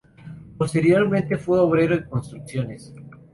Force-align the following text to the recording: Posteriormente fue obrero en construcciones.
Posteriormente 0.57 1.37
fue 1.37 1.59
obrero 1.59 1.93
en 1.93 2.05
construcciones. 2.05 2.91